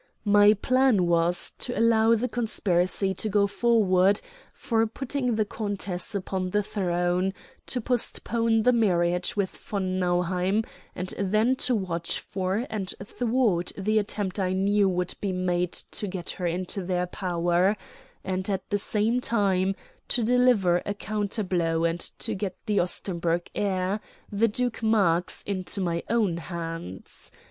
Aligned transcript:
My 0.25 0.55
plan 0.55 1.05
was 1.05 1.51
to 1.59 1.77
allow 1.77 2.15
the 2.15 2.27
conspiracy 2.27 3.13
to 3.13 3.29
go 3.29 3.45
forward 3.45 4.19
for 4.51 4.87
putting 4.87 5.35
the 5.35 5.45
countess 5.45 6.15
upon 6.15 6.49
the 6.49 6.63
throne, 6.63 7.35
to 7.67 7.79
postpone 7.81 8.63
the 8.63 8.71
marriage 8.73 9.35
with 9.37 9.51
von 9.55 9.99
Nauheim, 9.99 10.63
and 10.95 11.13
then 11.19 11.55
to 11.57 11.75
watch 11.75 12.19
for 12.19 12.65
and 12.67 12.91
thwart 13.03 13.73
the 13.77 13.99
attempt 13.99 14.39
I 14.39 14.53
knew 14.53 14.89
would 14.89 15.13
be 15.21 15.31
made 15.31 15.73
to 15.73 16.07
get 16.07 16.31
her 16.31 16.47
into 16.47 16.81
their 16.83 17.05
power; 17.05 17.77
and 18.23 18.49
at 18.49 18.67
the 18.71 18.79
same 18.79 19.19
time 19.21 19.75
to 20.07 20.23
deliver 20.23 20.81
a 20.83 20.95
counter 20.95 21.43
blow 21.43 21.83
and 21.83 21.99
to 22.17 22.33
get 22.33 22.55
the 22.65 22.79
Ostenburg 22.79 23.51
heir, 23.53 23.99
the 24.31 24.47
Duke 24.47 24.81
Marx, 24.81 25.43
into 25.43 25.79
my 25.79 26.01
own 26.09 26.37
hands. 26.37 27.31